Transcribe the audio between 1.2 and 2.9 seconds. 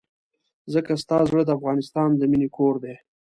زړه د افغانستان د مينې کور